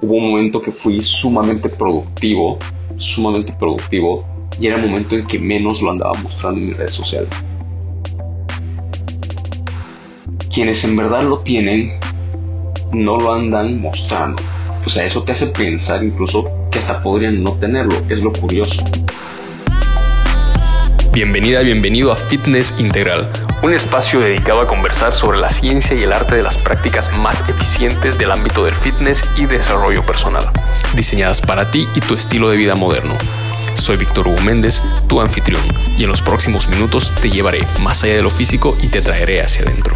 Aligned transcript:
Hubo 0.00 0.14
un 0.14 0.30
momento 0.30 0.60
que 0.60 0.72
fui 0.72 1.00
sumamente 1.00 1.68
productivo, 1.68 2.58
sumamente 2.98 3.52
productivo, 3.52 4.24
y 4.58 4.66
era 4.66 4.76
el 4.76 4.88
momento 4.88 5.14
en 5.14 5.26
que 5.26 5.38
menos 5.38 5.80
lo 5.80 5.92
andaba 5.92 6.14
mostrando 6.14 6.60
en 6.60 6.66
mis 6.66 6.76
redes 6.76 6.94
sociales. 6.94 7.30
Quienes 10.52 10.84
en 10.84 10.96
verdad 10.96 11.22
lo 11.22 11.38
tienen, 11.38 11.92
no 12.92 13.16
lo 13.16 13.32
andan 13.32 13.80
mostrando. 13.80 14.42
O 14.84 14.88
sea, 14.88 15.04
eso 15.04 15.22
te 15.22 15.32
hace 15.32 15.46
pensar 15.46 16.02
incluso 16.02 16.50
que 16.70 16.80
hasta 16.80 17.02
podrían 17.02 17.42
no 17.42 17.52
tenerlo. 17.52 17.94
Es 18.08 18.20
lo 18.20 18.32
curioso. 18.32 18.84
Bienvenida, 21.12 21.60
bienvenido 21.60 22.10
a 22.10 22.16
Fitness 22.16 22.74
Integral, 22.78 23.30
un 23.62 23.74
espacio 23.74 24.18
dedicado 24.18 24.62
a 24.62 24.66
conversar 24.66 25.12
sobre 25.12 25.38
la 25.38 25.50
ciencia 25.50 25.94
y 25.94 26.04
el 26.04 26.10
arte 26.10 26.36
de 26.36 26.42
las 26.42 26.56
prácticas 26.56 27.12
más 27.12 27.46
eficientes 27.50 28.16
del 28.16 28.30
ámbito 28.30 28.64
del 28.64 28.74
fitness 28.74 29.22
y 29.36 29.44
desarrollo 29.44 30.02
personal, 30.04 30.50
diseñadas 30.96 31.42
para 31.42 31.70
ti 31.70 31.86
y 31.94 32.00
tu 32.00 32.14
estilo 32.14 32.48
de 32.48 32.56
vida 32.56 32.76
moderno. 32.76 33.18
Soy 33.74 33.98
Víctor 33.98 34.26
Hugo 34.26 34.40
Méndez, 34.40 34.82
tu 35.06 35.20
anfitrión, 35.20 35.60
y 35.98 36.04
en 36.04 36.08
los 36.08 36.22
próximos 36.22 36.66
minutos 36.66 37.12
te 37.20 37.28
llevaré 37.28 37.66
más 37.82 38.02
allá 38.04 38.14
de 38.14 38.22
lo 38.22 38.30
físico 38.30 38.74
y 38.80 38.88
te 38.88 39.02
traeré 39.02 39.42
hacia 39.42 39.66
adentro. 39.66 39.94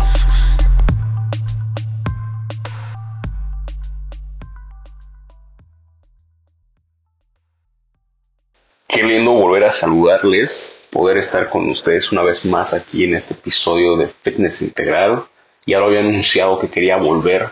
Qué 8.86 9.03
lindo 9.03 9.30
volver 9.30 9.64
a 9.64 9.73
saludarles 9.73 10.75
poder 10.97 11.19
estar 11.19 11.50
con 11.50 11.69
ustedes 11.69 12.11
una 12.11 12.22
vez 12.22 12.47
más 12.47 12.72
aquí 12.72 13.05
en 13.05 13.14
este 13.14 13.34
episodio 13.34 13.97
de 13.97 14.06
Fitness 14.06 14.62
Integral. 14.62 15.25
Ya 15.66 15.78
lo 15.78 15.86
había 15.86 16.00
anunciado 16.00 16.58
que 16.58 16.70
quería 16.70 16.97
volver 16.97 17.50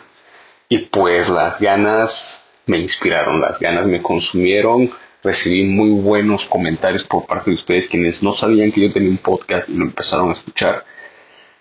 y 0.71 0.79
pues 0.79 1.29
las 1.29 1.61
ganas 1.61 2.43
me 2.65 2.79
inspiraron, 2.79 3.43
las 3.43 3.61
ganas 3.61 3.85
me 3.85 4.01
consumieron. 4.01 4.91
Recibí 5.23 5.65
muy 5.65 5.91
buenos 5.91 6.47
comentarios 6.47 7.05
por 7.05 7.27
parte 7.27 7.51
de 7.51 7.57
ustedes 7.57 7.89
quienes 7.89 8.23
no 8.23 8.33
sabían 8.33 8.73
que 8.73 8.81
yo 8.81 8.93
tenía 8.93 9.11
un 9.11 9.19
podcast 9.19 9.69
y 9.69 9.77
lo 9.77 9.85
empezaron 9.85 10.31
a 10.31 10.33
escuchar. 10.33 10.83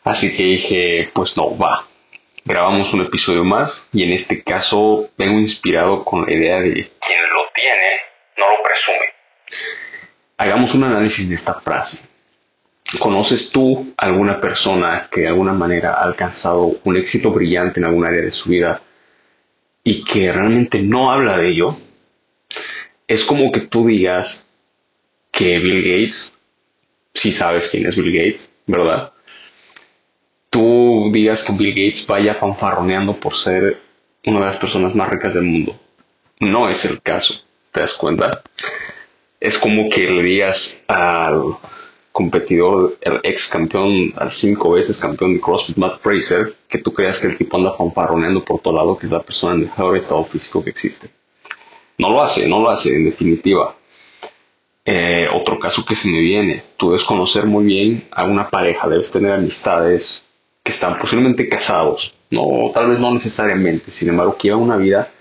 Así 0.06 0.34
que 0.38 0.44
dije, 0.44 1.12
pues 1.14 1.36
no, 1.36 1.58
va. 1.58 1.86
Grabamos 2.46 2.94
un 2.94 3.02
episodio 3.02 3.44
más 3.44 3.90
y 3.92 4.04
en 4.04 4.12
este 4.12 4.42
caso 4.42 5.10
vengo 5.18 5.38
inspirado 5.38 6.06
con 6.06 6.26
la 6.26 6.32
idea 6.32 6.62
de 6.62 6.70
lo 6.70 7.44
tiene 7.54 7.92
no 8.38 8.50
lo 8.52 8.64
presume. 8.64 9.14
Hagamos 10.38 10.74
un 10.76 10.84
análisis 10.84 11.30
de 11.30 11.36
esta 11.36 11.54
frase. 11.54 12.06
¿Conoces 13.00 13.52
tú 13.52 13.94
alguna 13.98 14.40
persona 14.40 15.08
que 15.12 15.22
de 15.22 15.28
alguna 15.28 15.54
manera 15.54 15.94
ha 15.94 16.04
alcanzado 16.04 16.80
un 16.84 16.98
éxito 16.98 17.32
brillante 17.32 17.80
en 17.80 17.86
alguna 17.86 18.10
área 18.10 18.22
de 18.22 18.32
su 18.32 18.50
vida 18.50 18.82
y 19.84 20.04
que 20.04 20.32
realmente 20.32 20.82
no 20.82 21.12
habla 21.12 21.38
de 21.38 21.52
ello? 21.52 21.78
Es 23.08 23.24
como 23.24 23.52
que 23.52 23.62
tú 23.62 23.88
digas 23.88 24.48
que 25.32 25.60
Bill 25.60 25.82
Gates, 25.82 26.38
si 27.14 27.32
sabes 27.32 27.70
quién 27.70 27.88
es 27.88 27.96
Bill 27.96 28.16
Gates, 28.16 28.52
¿verdad? 28.68 29.12
Tú 30.50 31.10
digas 31.12 31.44
que 31.44 31.54
Bill 31.54 31.74
Gates 31.74 32.06
vaya 32.06 32.36
fanfarroneando 32.36 33.16
por 33.20 33.36
ser 33.36 33.82
una 34.26 34.40
de 34.40 34.46
las 34.46 34.58
personas 34.58 34.94
más 34.94 35.10
ricas 35.10 35.34
del 35.34 35.44
mundo. 35.44 35.80
No 36.40 36.70
es 36.70 36.86
el 36.86 37.02
caso, 37.02 37.36
¿te 37.72 37.82
das 37.82 37.94
cuenta? 37.94 38.44
Es 39.44 39.60
como 39.60 39.90
que 39.90 40.10
le 40.10 40.24
digas 40.24 40.84
al 40.88 41.58
competidor, 42.14 42.98
el 43.02 43.20
ex 43.24 43.50
campeón, 43.50 44.14
al 44.16 44.32
cinco 44.32 44.72
veces 44.72 44.98
campeón 44.98 45.34
de 45.34 45.42
CrossFit, 45.42 45.76
Matt 45.76 46.00
Fraser, 46.00 46.56
que 46.70 46.78
tú 46.78 46.94
creas 46.94 47.20
que 47.20 47.28
el 47.28 47.38
tipo 47.38 47.58
anda 47.58 47.74
fanfarroneando 47.74 48.46
por 48.46 48.62
todo 48.62 48.74
lado, 48.74 48.98
que 48.98 49.08
es 49.08 49.12
la 49.12 49.22
persona 49.22 49.56
en 49.56 49.62
el 49.62 49.66
mejor 49.66 49.98
estado 49.98 50.24
físico 50.24 50.64
que 50.64 50.70
existe. 50.70 51.10
No 51.98 52.10
lo 52.10 52.24
hace, 52.24 52.48
no 52.48 52.62
lo 52.62 52.70
hace, 52.70 52.96
en 52.96 53.04
definitiva. 53.04 53.76
Eh, 54.86 55.28
otro 55.34 55.60
caso 55.60 55.84
que 55.84 55.96
se 55.96 56.08
me 56.08 56.22
viene, 56.22 56.64
tú 56.78 56.88
debes 56.88 57.04
conocer 57.04 57.46
muy 57.46 57.66
bien 57.66 58.08
a 58.12 58.24
una 58.24 58.50
pareja, 58.50 58.88
debes 58.88 59.12
tener 59.12 59.32
amistades 59.32 60.24
que 60.64 60.72
están 60.72 60.98
posiblemente 60.98 61.50
casados, 61.50 62.14
no, 62.30 62.72
tal 62.74 62.90
vez 62.90 63.00
no 63.00 63.14
necesariamente, 63.14 63.92
sin 63.92 64.10
embargo, 64.10 64.38
que 64.38 64.48
llevan 64.48 64.64
una 64.64 64.78
vida 64.78 65.12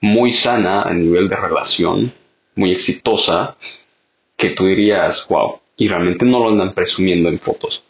muy 0.00 0.32
sana 0.32 0.82
a 0.82 0.94
nivel 0.94 1.28
de 1.28 1.36
relación, 1.36 2.12
muy 2.56 2.72
exitosa 2.72 3.56
que 4.36 4.50
tú 4.50 4.66
dirías, 4.66 5.26
wow, 5.28 5.60
y 5.76 5.88
realmente 5.88 6.24
no 6.24 6.40
lo 6.40 6.48
andan 6.48 6.72
presumiendo 6.72 7.28
en 7.28 7.38
fotos. 7.38 7.84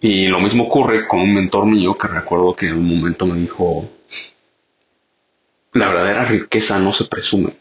Y 0.00 0.26
lo 0.26 0.38
mismo 0.38 0.64
ocurre 0.64 1.06
con 1.08 1.20
un 1.20 1.34
mentor 1.34 1.66
mío 1.66 1.94
que 1.94 2.08
recuerdo 2.08 2.54
que 2.54 2.66
en 2.66 2.74
un 2.74 2.96
momento 2.98 3.26
me 3.26 3.40
dijo, 3.40 3.88
la 5.72 5.88
verdadera 5.88 6.24
riqueza 6.24 6.78
no 6.78 6.92
se 6.92 7.06
presume, 7.06 7.54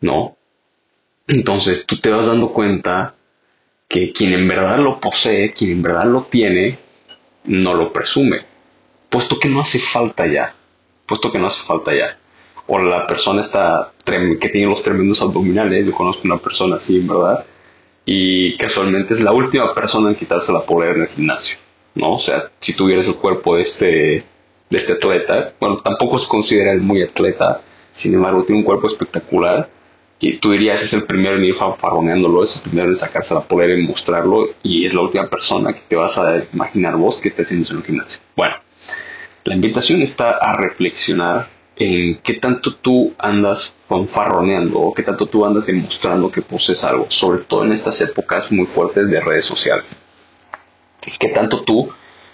¿no? 0.00 0.36
Entonces 1.26 1.84
tú 1.84 1.98
te 1.98 2.10
vas 2.10 2.26
dando 2.26 2.52
cuenta 2.52 3.14
que 3.88 4.12
quien 4.12 4.32
en 4.34 4.46
verdad 4.46 4.78
lo 4.78 5.00
posee, 5.00 5.52
quien 5.52 5.72
en 5.72 5.82
verdad 5.82 6.06
lo 6.06 6.22
tiene, 6.22 6.78
no 7.44 7.74
lo 7.74 7.92
presume, 7.92 8.44
puesto 9.08 9.38
que 9.38 9.48
no 9.48 9.60
hace 9.60 9.78
falta 9.78 10.26
ya, 10.26 10.54
puesto 11.06 11.32
que 11.32 11.38
no 11.38 11.48
hace 11.48 11.64
falta 11.64 11.94
ya 11.94 12.18
o 12.66 12.78
la 12.78 13.06
persona 13.06 13.42
está 13.42 13.92
que 14.04 14.48
tiene 14.48 14.68
los 14.68 14.82
tremendos 14.82 15.20
abdominales. 15.22 15.86
Yo 15.86 15.92
conozco 15.92 16.22
una 16.24 16.38
persona 16.38 16.76
así, 16.76 16.98
¿verdad? 17.00 17.44
Y 18.04 18.56
casualmente 18.56 19.14
es 19.14 19.20
la 19.20 19.32
última 19.32 19.74
persona 19.74 20.10
en 20.10 20.16
quitarse 20.16 20.52
la 20.52 20.64
polera 20.64 20.94
en 20.94 21.02
el 21.02 21.08
gimnasio, 21.08 21.58
¿no? 21.94 22.14
O 22.14 22.18
sea, 22.18 22.50
si 22.60 22.76
tuvieras 22.76 23.08
el 23.08 23.16
cuerpo 23.16 23.56
de 23.56 23.62
este, 23.62 23.88
de 24.70 24.76
este 24.76 24.92
atleta, 24.92 25.52
bueno, 25.58 25.78
tampoco 25.78 26.18
se 26.18 26.28
considera 26.28 26.74
muy 26.76 27.02
atleta, 27.02 27.60
sin 27.92 28.14
embargo, 28.14 28.44
tiene 28.44 28.60
un 28.60 28.64
cuerpo 28.64 28.86
espectacular. 28.86 29.68
Y 30.18 30.38
tú 30.38 30.52
dirías, 30.52 30.80
es 30.82 30.94
el 30.94 31.04
primero 31.04 31.36
en 31.36 31.44
ir 31.44 31.54
fanfarroneándolo, 31.54 32.42
es 32.42 32.56
el 32.56 32.62
primero 32.62 32.88
en 32.88 32.96
sacarse 32.96 33.34
la 33.34 33.42
polera 33.42 33.74
y 33.74 33.82
mostrarlo, 33.82 34.48
y 34.62 34.86
es 34.86 34.94
la 34.94 35.02
última 35.02 35.28
persona 35.28 35.72
que 35.74 35.82
te 35.86 35.96
vas 35.96 36.16
a 36.16 36.42
imaginar 36.54 36.96
vos 36.96 37.20
que 37.20 37.28
está 37.28 37.42
haciendo 37.42 37.68
en 37.70 37.76
el 37.78 37.82
gimnasio. 37.82 38.20
Bueno, 38.34 38.54
la 39.44 39.54
invitación 39.54 40.00
está 40.00 40.30
a 40.30 40.56
reflexionar 40.56 41.55
en 41.76 42.16
qué 42.22 42.34
tanto 42.34 42.74
tú 42.76 43.14
andas 43.18 43.74
fanfarroneando 43.86 44.80
o 44.80 44.94
qué 44.94 45.02
tanto 45.02 45.26
tú 45.26 45.44
andas 45.44 45.66
demostrando 45.66 46.30
que 46.30 46.40
posees 46.40 46.82
algo, 46.84 47.06
sobre 47.08 47.42
todo 47.42 47.64
en 47.64 47.72
estas 47.72 48.00
épocas 48.00 48.50
muy 48.50 48.66
fuertes 48.66 49.10
de 49.10 49.20
redes 49.20 49.44
sociales. 49.44 49.84
Qué 51.18 51.28
tanto 51.28 51.62
tú 51.62 51.90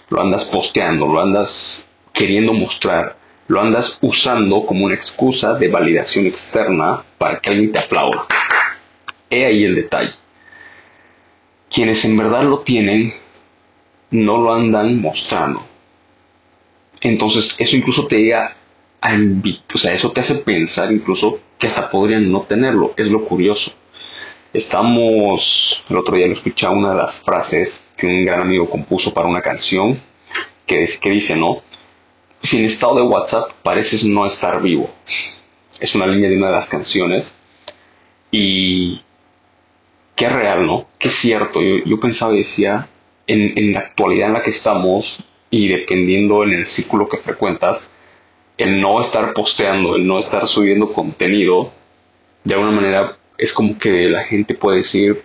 lo 0.09 0.21
andas 0.21 0.45
posteando, 0.45 1.07
lo 1.07 1.19
andas 1.19 1.87
queriendo 2.13 2.53
mostrar, 2.53 3.17
lo 3.47 3.59
andas 3.59 3.97
usando 4.01 4.65
como 4.65 4.85
una 4.85 4.95
excusa 4.95 5.55
de 5.55 5.67
validación 5.67 6.25
externa 6.25 7.03
para 7.17 7.39
que 7.39 7.49
alguien 7.49 7.71
te 7.71 7.79
aplauda. 7.79 8.25
He 9.29 9.45
ahí 9.45 9.65
el 9.65 9.75
detalle. 9.75 10.13
Quienes 11.69 12.05
en 12.05 12.17
verdad 12.17 12.43
lo 12.43 12.59
tienen, 12.59 13.13
no 14.11 14.37
lo 14.37 14.53
andan 14.53 15.01
mostrando. 15.01 15.65
Entonces, 17.01 17.55
eso 17.57 17.75
incluso 17.75 18.07
te 18.07 18.15
diga 19.11 19.59
o 19.73 19.77
sea, 19.77 19.93
eso 19.93 20.11
te 20.11 20.21
hace 20.21 20.35
pensar 20.35 20.91
incluso 20.91 21.39
que 21.57 21.67
hasta 21.67 21.89
podrían 21.89 22.31
no 22.31 22.41
tenerlo, 22.41 22.93
es 22.97 23.09
lo 23.09 23.25
curioso. 23.25 23.73
Estamos, 24.53 25.83
el 25.89 25.97
otro 25.97 26.15
día 26.15 26.27
lo 26.27 26.33
escuchaba 26.33 26.75
una 26.75 26.91
de 26.91 26.97
las 26.97 27.21
frases 27.21 27.83
que 27.97 28.05
un 28.05 28.25
gran 28.25 28.41
amigo 28.41 28.69
compuso 28.69 29.13
para 29.13 29.27
una 29.27 29.41
canción 29.41 29.99
que, 30.65 30.87
que 31.01 31.09
dice, 31.09 31.35
¿no? 31.35 31.63
Sin 32.41 32.65
estado 32.65 32.95
de 32.95 33.01
WhatsApp 33.03 33.51
pareces 33.63 34.03
no 34.03 34.25
estar 34.25 34.61
vivo. 34.61 34.89
Es 35.79 35.95
una 35.95 36.05
línea 36.05 36.29
de 36.29 36.37
una 36.37 36.47
de 36.47 36.53
las 36.53 36.69
canciones 36.69 37.35
y 38.31 39.01
qué 40.15 40.29
real, 40.29 40.65
¿no? 40.65 40.87
Qué 40.99 41.09
cierto. 41.09 41.61
Yo, 41.61 41.83
yo 41.85 41.99
pensaba 41.99 42.33
y 42.33 42.39
decía, 42.39 42.87
en, 43.27 43.57
en 43.57 43.73
la 43.73 43.79
actualidad 43.79 44.27
en 44.27 44.33
la 44.33 44.43
que 44.43 44.51
estamos 44.51 45.23
y 45.49 45.67
dependiendo 45.67 46.43
en 46.43 46.53
el 46.53 46.67
círculo 46.67 47.07
que 47.09 47.17
frecuentas, 47.17 47.89
el 48.57 48.79
no 48.79 49.01
estar 49.01 49.33
posteando, 49.33 49.95
el 49.95 50.05
no 50.05 50.19
estar 50.19 50.47
subiendo 50.47 50.91
contenido, 50.93 51.71
de 52.43 52.53
alguna 52.53 52.71
manera 52.71 53.17
es 53.37 53.53
como 53.53 53.77
que 53.77 54.09
la 54.09 54.23
gente 54.23 54.53
puede 54.53 54.77
decir, 54.77 55.23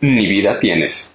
ni 0.00 0.26
vida 0.26 0.58
tienes. 0.60 1.14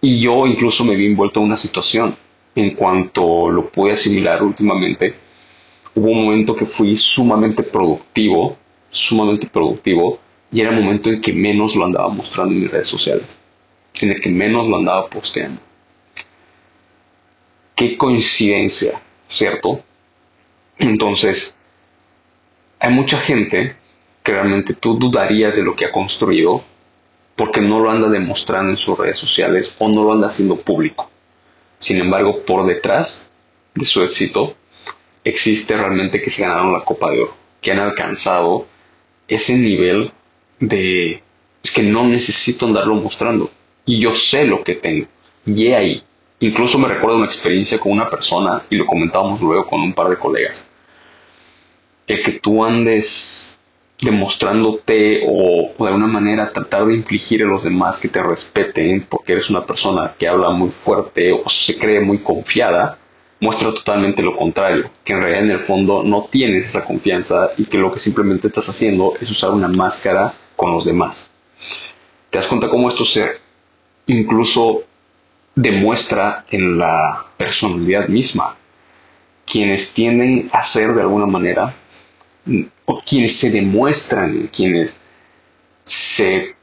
Y 0.00 0.20
yo 0.20 0.46
incluso 0.46 0.84
me 0.84 0.96
vi 0.96 1.06
envuelto 1.06 1.40
en 1.40 1.46
una 1.46 1.56
situación. 1.56 2.16
En 2.56 2.74
cuanto 2.74 3.50
lo 3.50 3.68
pude 3.68 3.92
asimilar 3.92 4.42
últimamente, 4.42 5.14
hubo 5.94 6.10
un 6.10 6.24
momento 6.24 6.54
que 6.54 6.66
fui 6.66 6.96
sumamente 6.96 7.64
productivo, 7.64 8.56
sumamente 8.90 9.48
productivo, 9.48 10.20
y 10.52 10.60
era 10.60 10.70
el 10.70 10.80
momento 10.80 11.10
en 11.10 11.20
que 11.20 11.32
menos 11.32 11.74
lo 11.74 11.84
andaba 11.84 12.08
mostrando 12.10 12.54
en 12.54 12.60
mis 12.60 12.70
redes 12.70 12.86
sociales, 12.86 13.40
en 14.00 14.12
el 14.12 14.20
que 14.20 14.30
menos 14.30 14.68
lo 14.68 14.76
andaba 14.76 15.08
posteando. 15.08 15.60
Qué 17.74 17.96
coincidencia 17.96 19.02
¿cierto? 19.28 19.82
Entonces, 20.78 21.56
hay 22.78 22.92
mucha 22.92 23.18
gente 23.18 23.76
que 24.22 24.32
realmente 24.32 24.74
tú 24.74 24.98
dudarías 24.98 25.54
de 25.54 25.62
lo 25.62 25.76
que 25.76 25.84
ha 25.84 25.92
construido 25.92 26.64
porque 27.36 27.60
no 27.60 27.80
lo 27.80 27.90
anda 27.90 28.08
demostrando 28.08 28.70
en 28.70 28.76
sus 28.76 28.98
redes 28.98 29.18
sociales 29.18 29.74
o 29.78 29.88
no 29.88 30.04
lo 30.04 30.12
anda 30.12 30.28
haciendo 30.28 30.56
público. 30.56 31.10
Sin 31.78 31.98
embargo, 31.98 32.40
por 32.44 32.66
detrás 32.66 33.30
de 33.74 33.84
su 33.84 34.02
éxito 34.02 34.56
existe 35.24 35.76
realmente 35.76 36.22
que 36.22 36.30
se 36.30 36.42
ganaron 36.42 36.72
la 36.72 36.84
Copa 36.84 37.10
de 37.10 37.22
Oro, 37.22 37.36
que 37.60 37.72
han 37.72 37.80
alcanzado 37.80 38.66
ese 39.26 39.56
nivel 39.56 40.12
de 40.60 41.22
es 41.62 41.70
que 41.72 41.82
no 41.82 42.06
necesito 42.06 42.66
andarlo 42.66 42.94
mostrando 42.96 43.50
y 43.86 43.98
yo 43.98 44.14
sé 44.14 44.46
lo 44.46 44.62
que 44.62 44.74
tengo 44.74 45.06
y 45.46 45.66
he 45.66 45.76
ahí. 45.76 46.02
Incluso 46.40 46.78
me 46.78 46.88
recuerdo 46.88 47.16
una 47.16 47.26
experiencia 47.26 47.78
con 47.78 47.92
una 47.92 48.08
persona 48.08 48.62
y 48.68 48.76
lo 48.76 48.86
comentábamos 48.86 49.40
luego 49.40 49.66
con 49.66 49.80
un 49.80 49.94
par 49.94 50.08
de 50.08 50.18
colegas. 50.18 50.68
El 52.06 52.22
que 52.22 52.32
tú 52.32 52.64
andes 52.64 53.58
demostrándote 54.00 55.22
o, 55.26 55.72
de 55.78 55.86
alguna 55.86 56.06
manera 56.06 56.52
tratar 56.52 56.86
de 56.86 56.94
infligir 56.94 57.42
a 57.42 57.46
los 57.46 57.62
demás 57.62 57.98
que 57.98 58.08
te 58.08 58.22
respeten 58.22 59.06
porque 59.08 59.32
eres 59.32 59.48
una 59.50 59.64
persona 59.64 60.14
que 60.18 60.28
habla 60.28 60.50
muy 60.50 60.70
fuerte 60.70 61.32
o 61.32 61.48
se 61.48 61.78
cree 61.78 62.00
muy 62.00 62.18
confiada, 62.18 62.98
muestra 63.40 63.72
totalmente 63.72 64.22
lo 64.22 64.36
contrario, 64.36 64.90
que 65.04 65.12
en 65.12 65.20
realidad 65.20 65.44
en 65.44 65.50
el 65.50 65.58
fondo 65.58 66.02
no 66.02 66.28
tienes 66.30 66.66
esa 66.66 66.84
confianza 66.84 67.50
y 67.56 67.66
que 67.66 67.78
lo 67.78 67.92
que 67.92 67.98
simplemente 67.98 68.48
estás 68.48 68.68
haciendo 68.68 69.14
es 69.20 69.30
usar 69.30 69.50
una 69.50 69.68
máscara 69.68 70.34
con 70.56 70.72
los 70.72 70.84
demás. 70.84 71.30
¿Te 72.30 72.38
das 72.38 72.46
cuenta 72.46 72.68
cómo 72.68 72.88
esto 72.88 73.04
se 73.04 73.44
incluso 74.06 74.82
demuestra 75.54 76.44
en 76.50 76.78
la 76.78 77.26
personalidad 77.36 78.08
misma? 78.08 78.56
Quienes 79.46 79.92
tienden 79.92 80.48
a 80.52 80.62
ser 80.62 80.94
de 80.94 81.02
alguna 81.02 81.26
manera 81.26 81.74
o 82.84 83.00
quienes 83.00 83.36
se 83.36 83.50
demuestran, 83.50 84.48
quienes 84.54 85.00
se 85.84 86.54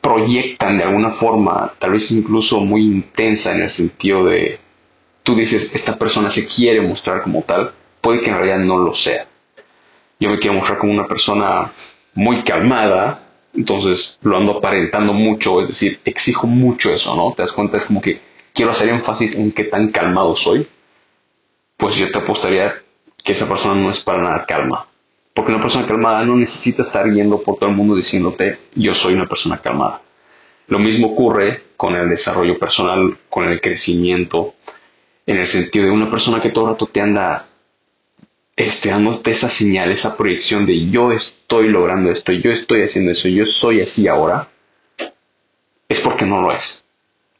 proyectan 0.00 0.78
de 0.78 0.84
alguna 0.84 1.10
forma, 1.10 1.72
tal 1.78 1.92
vez 1.92 2.10
incluso 2.10 2.60
muy 2.60 2.82
intensa 2.82 3.54
en 3.54 3.62
el 3.62 3.70
sentido 3.70 4.24
de, 4.24 4.58
tú 5.22 5.34
dices, 5.34 5.70
esta 5.74 5.96
persona 5.96 6.30
se 6.30 6.46
quiere 6.46 6.80
mostrar 6.80 7.22
como 7.22 7.42
tal, 7.42 7.72
puede 8.00 8.20
que 8.20 8.30
en 8.30 8.36
realidad 8.36 8.58
no 8.58 8.78
lo 8.78 8.94
sea. 8.94 9.26
Yo 10.20 10.30
me 10.30 10.38
quiero 10.38 10.56
mostrar 10.56 10.78
como 10.78 10.92
una 10.92 11.06
persona 11.06 11.70
muy 12.14 12.42
calmada, 12.42 13.27
entonces 13.54 14.18
lo 14.22 14.36
ando 14.36 14.58
aparentando 14.58 15.12
mucho, 15.12 15.62
es 15.62 15.68
decir, 15.68 16.00
exijo 16.04 16.46
mucho 16.46 16.92
eso, 16.92 17.14
¿no? 17.16 17.32
Te 17.34 17.42
das 17.42 17.52
cuenta, 17.52 17.76
es 17.76 17.84
como 17.84 18.00
que 18.00 18.20
quiero 18.52 18.70
hacer 18.70 18.88
énfasis 18.88 19.36
en 19.36 19.52
qué 19.52 19.64
tan 19.64 19.88
calmado 19.90 20.36
soy, 20.36 20.66
pues 21.76 21.96
yo 21.96 22.10
te 22.10 22.18
apostaría 22.18 22.74
que 23.22 23.32
esa 23.32 23.48
persona 23.48 23.80
no 23.80 23.90
es 23.90 24.00
para 24.00 24.22
nada 24.22 24.46
calma. 24.46 24.86
Porque 25.34 25.52
una 25.52 25.60
persona 25.60 25.86
calmada 25.86 26.24
no 26.24 26.36
necesita 26.36 26.82
estar 26.82 27.06
yendo 27.06 27.40
por 27.42 27.56
todo 27.56 27.68
el 27.68 27.76
mundo 27.76 27.94
diciéndote 27.94 28.58
yo 28.74 28.94
soy 28.94 29.14
una 29.14 29.26
persona 29.26 29.58
calmada. 29.58 30.02
Lo 30.66 30.78
mismo 30.78 31.08
ocurre 31.08 31.62
con 31.76 31.94
el 31.94 32.08
desarrollo 32.08 32.58
personal, 32.58 33.18
con 33.28 33.44
el 33.44 33.60
crecimiento, 33.60 34.54
en 35.26 35.38
el 35.38 35.46
sentido 35.46 35.84
de 35.84 35.92
una 35.92 36.10
persona 36.10 36.40
que 36.40 36.50
todo 36.50 36.64
el 36.64 36.70
rato 36.72 36.86
te 36.86 37.00
anda 37.00 37.47
este, 38.58 38.90
dándote 38.90 39.30
esa 39.30 39.48
señal, 39.48 39.92
esa 39.92 40.16
proyección 40.16 40.66
de 40.66 40.90
yo 40.90 41.12
estoy 41.12 41.68
logrando 41.68 42.10
esto, 42.10 42.32
yo 42.32 42.50
estoy 42.50 42.82
haciendo 42.82 43.12
eso, 43.12 43.28
yo 43.28 43.46
soy 43.46 43.80
así 43.80 44.08
ahora, 44.08 44.48
es 45.88 46.00
porque 46.00 46.26
no 46.26 46.42
lo 46.42 46.52
es. 46.52 46.84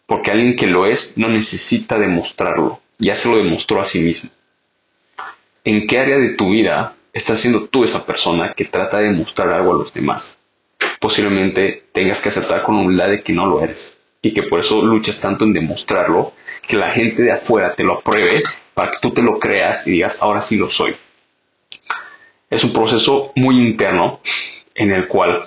Porque 0.06 0.30
alguien 0.30 0.56
que 0.56 0.66
lo 0.66 0.86
es 0.86 1.18
no 1.18 1.28
necesita 1.28 1.98
demostrarlo, 1.98 2.80
ya 2.98 3.16
se 3.16 3.28
lo 3.28 3.36
demostró 3.36 3.80
a 3.80 3.84
sí 3.84 4.00
mismo. 4.00 4.30
¿En 5.64 5.86
qué 5.86 5.98
área 5.98 6.18
de 6.18 6.30
tu 6.30 6.50
vida 6.50 6.94
estás 7.12 7.40
siendo 7.40 7.64
tú 7.64 7.84
esa 7.84 8.06
persona 8.06 8.54
que 8.56 8.64
trata 8.64 8.98
de 8.98 9.10
mostrar 9.10 9.48
algo 9.50 9.74
a 9.74 9.78
los 9.78 9.92
demás. 9.92 10.38
Posiblemente 11.00 11.84
tengas 11.92 12.20
que 12.22 12.28
aceptar 12.28 12.62
con 12.62 12.76
humildad 12.76 13.08
de 13.08 13.22
que 13.22 13.32
no 13.32 13.46
lo 13.46 13.62
eres 13.62 13.98
y 14.22 14.32
que 14.32 14.44
por 14.44 14.60
eso 14.60 14.82
luchas 14.82 15.20
tanto 15.20 15.44
en 15.44 15.52
demostrarlo, 15.52 16.32
que 16.66 16.76
la 16.76 16.90
gente 16.92 17.22
de 17.22 17.32
afuera 17.32 17.74
te 17.74 17.84
lo 17.84 17.98
apruebe 17.98 18.42
para 18.74 18.92
que 18.92 18.98
tú 19.00 19.10
te 19.10 19.22
lo 19.22 19.38
creas 19.38 19.86
y 19.86 19.92
digas, 19.92 20.22
ahora 20.22 20.42
sí 20.42 20.56
lo 20.56 20.70
soy. 20.70 20.94
Es 22.50 22.64
un 22.64 22.72
proceso 22.72 23.32
muy 23.36 23.56
interno 23.56 24.20
en 24.74 24.92
el 24.92 25.06
cual 25.06 25.44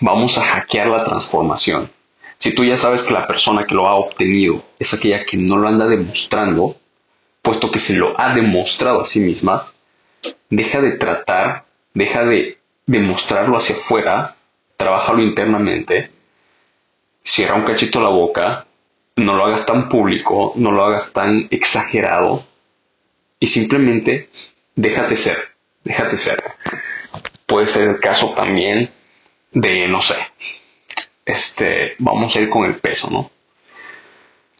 vamos 0.00 0.38
a 0.38 0.42
hackear 0.42 0.86
la 0.88 1.04
transformación. 1.04 1.90
Si 2.38 2.54
tú 2.54 2.64
ya 2.64 2.76
sabes 2.76 3.02
que 3.02 3.12
la 3.12 3.26
persona 3.26 3.64
que 3.64 3.74
lo 3.74 3.88
ha 3.88 3.94
obtenido 3.94 4.62
es 4.78 4.92
aquella 4.92 5.24
que 5.24 5.36
no 5.36 5.56
lo 5.56 5.68
anda 5.68 5.86
demostrando, 5.86 6.76
puesto 7.42 7.70
que 7.70 7.78
se 7.78 7.94
lo 7.94 8.18
ha 8.20 8.34
demostrado 8.34 9.00
a 9.00 9.04
sí 9.04 9.20
misma, 9.20 9.72
deja 10.50 10.80
de 10.80 10.92
tratar, 10.92 11.64
deja 11.94 12.24
de 12.24 12.58
demostrarlo 12.86 13.56
hacia 13.56 13.76
afuera, 13.76 14.36
trabajalo 14.76 15.22
internamente, 15.22 16.10
cierra 17.22 17.54
un 17.54 17.64
cachito 17.64 18.00
la 18.00 18.10
boca, 18.10 18.66
no 19.16 19.36
lo 19.36 19.44
hagas 19.44 19.64
tan 19.64 19.88
público, 19.88 20.52
no 20.56 20.70
lo 20.70 20.84
hagas 20.84 21.12
tan 21.12 21.48
exagerado 21.50 22.44
y 23.38 23.46
simplemente 23.46 24.28
déjate 24.74 25.16
ser, 25.16 25.53
déjate 25.84 26.18
ser. 26.18 26.42
Puede 27.46 27.68
ser 27.68 27.88
el 27.88 28.00
caso 28.00 28.30
también 28.30 28.90
de, 29.52 29.86
no 29.86 30.02
sé, 30.02 30.16
este, 31.24 31.94
vamos 31.98 32.34
a 32.34 32.40
ir 32.40 32.50
con 32.50 32.64
el 32.64 32.76
peso, 32.76 33.08
¿no? 33.10 33.30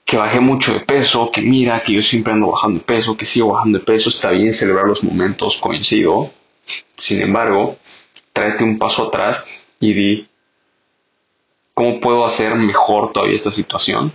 que 0.04 0.18
bajé 0.18 0.38
mucho 0.40 0.74
de 0.74 0.80
peso, 0.80 1.30
que 1.32 1.40
mira, 1.40 1.82
que 1.84 1.92
yo 1.92 2.02
siempre 2.02 2.32
ando 2.32 2.48
bajando 2.48 2.78
de 2.78 2.84
peso, 2.84 3.16
que 3.16 3.26
sigo 3.26 3.48
bajando 3.54 3.78
de 3.78 3.84
peso, 3.84 4.10
está 4.10 4.30
bien 4.30 4.52
celebrar 4.52 4.86
los 4.86 5.02
momentos, 5.02 5.56
coincido. 5.56 6.30
Sin 6.96 7.22
embargo, 7.22 7.78
tráete 8.32 8.64
un 8.64 8.78
paso 8.78 9.08
atrás 9.08 9.66
y 9.80 9.92
di, 9.94 10.28
¿cómo 11.72 12.00
puedo 12.00 12.26
hacer 12.26 12.54
mejor 12.54 13.12
todavía 13.12 13.34
esta 13.34 13.50
situación? 13.50 14.12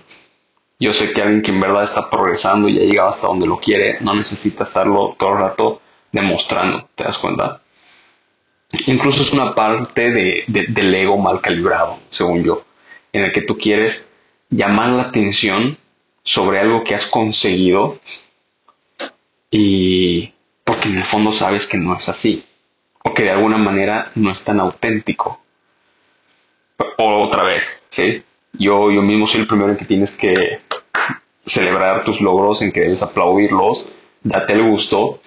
Yo 0.79 0.93
sé 0.93 1.11
que 1.11 1.21
alguien 1.21 1.41
que 1.41 1.51
en 1.51 1.59
verdad 1.59 1.83
está 1.83 2.09
progresando 2.09 2.69
y 2.69 2.79
ha 2.79 2.85
llegado 2.85 3.09
hasta 3.09 3.27
donde 3.27 3.47
lo 3.47 3.57
quiere, 3.57 3.97
no 3.99 4.13
necesita 4.13 4.63
estarlo 4.63 5.15
todo 5.17 5.33
el 5.33 5.39
rato 5.39 5.81
demostrando, 6.11 6.89
¿te 6.95 7.03
das 7.03 7.17
cuenta? 7.17 7.61
Incluso 8.87 9.23
es 9.23 9.33
una 9.33 9.55
parte 9.55 10.11
de, 10.11 10.43
del 10.47 10.93
ego 10.93 11.17
mal 11.17 11.41
calibrado, 11.41 11.99
según 12.09 12.43
yo, 12.43 12.63
en 13.11 13.23
el 13.23 13.31
que 13.31 13.41
tú 13.41 13.57
quieres 13.57 14.09
llamar 14.49 14.89
la 14.89 15.03
atención 15.03 15.77
sobre 16.23 16.59
algo 16.59 16.83
que 16.83 16.95
has 16.95 17.07
conseguido 17.07 17.99
y 19.49 20.33
porque 20.63 20.89
en 20.89 20.97
el 20.97 21.05
fondo 21.05 21.31
sabes 21.31 21.65
que 21.65 21.77
no 21.77 21.95
es 21.97 22.09
así 22.09 22.45
o 23.03 23.13
que 23.13 23.23
de 23.23 23.31
alguna 23.31 23.57
manera 23.57 24.11
no 24.15 24.29
es 24.31 24.43
tan 24.43 24.59
auténtico. 24.59 25.41
O 26.97 27.23
otra 27.23 27.43
vez, 27.43 27.81
¿sí? 27.89 28.23
Yo, 28.53 28.91
yo 28.91 29.01
mismo 29.01 29.25
soy 29.25 29.41
el 29.41 29.47
primero 29.47 29.71
en 29.71 29.77
que 29.77 29.85
tienes 29.85 30.15
que 30.15 30.61
celebrar 31.45 32.03
tus 32.03 32.21
logros, 32.21 32.61
en 32.61 32.71
que 32.71 32.81
debes 32.81 33.01
aplaudirlos, 33.01 33.87
date 34.21 34.53
el 34.53 34.63
gusto 34.69 35.21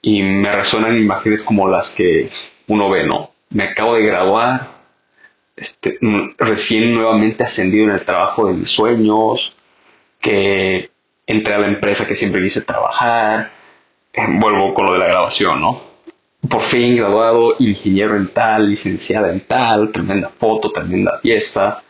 y 0.00 0.22
me 0.22 0.52
resuenan 0.52 0.96
imágenes 0.96 1.42
como 1.42 1.68
las 1.68 1.94
que 1.94 2.28
uno 2.68 2.88
ve, 2.88 3.06
¿no? 3.06 3.30
Me 3.50 3.64
acabo 3.64 3.94
de 3.94 4.04
graduar, 4.04 4.68
este, 5.56 5.98
recién 6.38 6.94
nuevamente 6.94 7.44
ascendido 7.44 7.84
en 7.84 7.90
el 7.90 8.04
trabajo 8.04 8.46
de 8.46 8.54
mis 8.54 8.70
sueños, 8.70 9.56
que 10.20 10.90
entré 11.26 11.54
a 11.54 11.58
la 11.58 11.66
empresa 11.66 12.06
que 12.06 12.16
siempre 12.16 12.42
quise 12.42 12.62
trabajar, 12.62 13.50
eh, 14.12 14.26
vuelvo 14.28 14.74
con 14.74 14.86
lo 14.86 14.92
de 14.92 14.98
la 14.98 15.06
grabación, 15.08 15.60
¿no? 15.60 15.82
Por 16.48 16.62
fin 16.62 16.96
graduado, 16.96 17.54
ingeniero 17.58 18.16
en 18.16 18.28
tal, 18.28 18.68
licenciada 18.68 19.30
en 19.32 19.40
tal, 19.40 19.90
tremenda 19.90 20.28
foto, 20.28 20.70
tremenda 20.70 21.18
fiesta, 21.20 21.82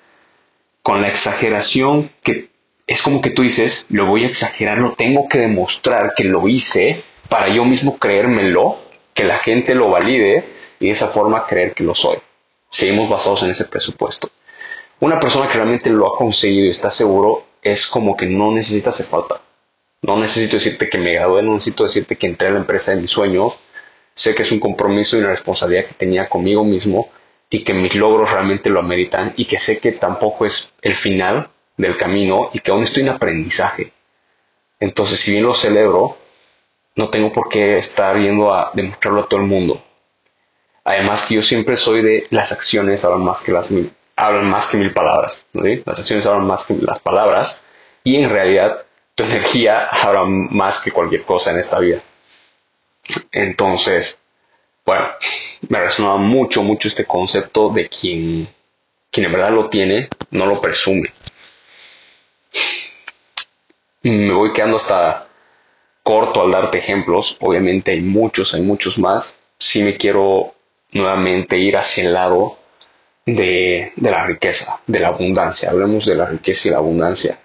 con 0.82 1.02
la 1.02 1.08
exageración 1.08 2.10
que 2.22 2.48
es 2.86 3.02
como 3.02 3.20
que 3.20 3.30
tú 3.30 3.42
dices, 3.42 3.86
lo 3.90 4.06
voy 4.06 4.24
a 4.24 4.28
exagerar, 4.28 4.78
lo 4.78 4.92
tengo 4.92 5.28
que 5.28 5.38
demostrar 5.38 6.14
que 6.16 6.24
lo 6.24 6.48
hice 6.48 7.04
para 7.28 7.48
yo 7.54 7.64
mismo 7.64 7.98
creérmelo, 7.98 8.76
que 9.14 9.24
la 9.24 9.38
gente 9.38 9.74
lo 9.74 9.90
valide 9.90 10.44
y 10.80 10.86
de 10.86 10.92
esa 10.92 11.08
forma 11.08 11.46
creer 11.46 11.74
que 11.74 11.84
lo 11.84 11.94
soy 11.94 12.18
seguimos 12.70 13.08
basados 13.08 13.42
en 13.42 13.50
ese 13.50 13.66
presupuesto. 13.66 14.30
Una 15.00 15.20
persona 15.20 15.48
que 15.48 15.54
realmente 15.54 15.90
lo 15.90 16.06
ha 16.06 16.18
conseguido 16.18 16.66
y 16.66 16.70
está 16.70 16.90
seguro 16.90 17.44
es 17.62 17.86
como 17.86 18.16
que 18.16 18.26
no 18.26 18.50
necesita 18.50 18.90
hacer 18.90 19.06
falta. 19.06 19.40
No 20.02 20.16
necesito 20.16 20.56
decirte 20.56 20.88
que 20.88 20.98
me 20.98 21.12
gradué, 21.12 21.42
no 21.42 21.54
necesito 21.54 21.84
decirte 21.84 22.16
que 22.16 22.26
entré 22.26 22.48
a 22.48 22.52
la 22.52 22.58
empresa 22.58 22.94
de 22.94 23.00
mis 23.00 23.10
sueños. 23.10 23.58
Sé 24.14 24.34
que 24.34 24.42
es 24.42 24.52
un 24.52 24.60
compromiso 24.60 25.16
y 25.16 25.20
una 25.20 25.30
responsabilidad 25.30 25.86
que 25.86 25.94
tenía 25.94 26.28
conmigo 26.28 26.64
mismo 26.64 27.10
y 27.50 27.64
que 27.64 27.74
mis 27.74 27.94
logros 27.94 28.30
realmente 28.30 28.70
lo 28.70 28.80
ameritan 28.80 29.32
y 29.36 29.46
que 29.46 29.58
sé 29.58 29.80
que 29.80 29.92
tampoco 29.92 30.44
es 30.44 30.74
el 30.82 30.96
final 30.96 31.48
del 31.76 31.96
camino 31.96 32.50
y 32.52 32.60
que 32.60 32.70
aún 32.70 32.82
estoy 32.82 33.04
en 33.04 33.10
aprendizaje. 33.10 33.92
Entonces, 34.80 35.20
si 35.20 35.32
bien 35.32 35.44
lo 35.44 35.54
celebro, 35.54 36.16
no 36.98 37.10
tengo 37.10 37.32
por 37.32 37.48
qué 37.48 37.78
estar 37.78 38.18
yendo 38.18 38.52
a 38.52 38.72
demostrarlo 38.74 39.20
a 39.22 39.28
todo 39.28 39.38
el 39.38 39.46
mundo. 39.46 39.80
Además 40.82 41.26
que 41.26 41.36
yo 41.36 41.42
siempre 41.44 41.76
soy 41.76 42.02
de 42.02 42.26
las 42.30 42.50
acciones 42.50 43.04
hablan 43.04 43.24
más 43.24 43.42
que 43.42 43.52
las 43.52 43.70
mil, 43.70 43.92
hablan 44.16 44.50
más 44.50 44.66
que 44.66 44.78
mil 44.78 44.92
palabras. 44.92 45.46
Las 45.52 46.00
acciones 46.00 46.26
hablan 46.26 46.48
más 46.48 46.66
que 46.66 46.74
las 46.74 46.98
palabras 47.00 47.62
y 48.02 48.16
en 48.16 48.28
realidad 48.28 48.84
tu 49.14 49.22
energía 49.30 49.86
habla 49.86 50.24
más 50.24 50.82
que 50.82 50.90
cualquier 50.90 51.22
cosa 51.22 51.52
en 51.52 51.60
esta 51.60 51.78
vida. 51.78 52.02
Entonces, 53.30 54.20
bueno, 54.84 55.06
me 55.68 55.80
resonaba 55.80 56.16
mucho, 56.16 56.64
mucho 56.64 56.88
este 56.88 57.04
concepto 57.04 57.70
de 57.70 57.88
quien 57.88 58.48
quien 59.10 59.26
en 59.26 59.32
verdad 59.32 59.52
lo 59.52 59.70
tiene 59.70 60.08
no 60.32 60.46
lo 60.46 60.60
presume. 60.60 61.12
Me 64.02 64.34
voy 64.34 64.52
quedando 64.52 64.78
hasta 64.78 65.27
corto 66.08 66.40
al 66.40 66.50
darte 66.50 66.78
ejemplos, 66.78 67.36
obviamente 67.40 67.90
hay 67.90 68.00
muchos, 68.00 68.54
hay 68.54 68.62
muchos 68.62 68.98
más. 68.98 69.38
Si 69.58 69.82
me 69.82 69.98
quiero 69.98 70.54
nuevamente 70.92 71.58
ir 71.58 71.76
hacia 71.76 72.04
el 72.04 72.14
lado 72.14 72.56
de, 73.26 73.92
de 73.94 74.10
la 74.10 74.24
riqueza, 74.26 74.80
de 74.86 75.00
la 75.00 75.08
abundancia. 75.08 75.68
Hablemos 75.68 76.06
de 76.06 76.14
la 76.14 76.24
riqueza 76.24 76.68
y 76.68 76.70
la 76.70 76.78
abundancia. 76.78 77.38